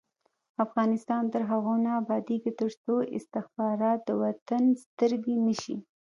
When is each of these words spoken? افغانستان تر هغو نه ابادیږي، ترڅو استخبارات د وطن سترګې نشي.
افغانستان 0.65 1.23
تر 1.33 1.41
هغو 1.51 1.73
نه 1.85 1.91
ابادیږي، 2.01 2.51
ترڅو 2.59 2.95
استخبارات 3.17 3.99
د 4.05 4.09
وطن 4.23 4.63
سترګې 4.83 5.35
نشي. 5.45 5.75